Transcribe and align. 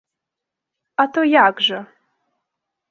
А 1.03 1.07
то 1.17 1.21
як 1.47 1.55
жа! 1.69 1.79